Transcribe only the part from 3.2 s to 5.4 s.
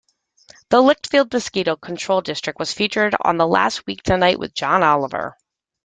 on "Last Week Tonight with John Oliver".